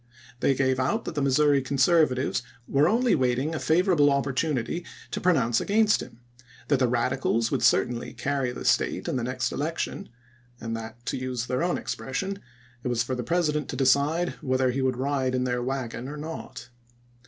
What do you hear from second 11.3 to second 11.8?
theu* own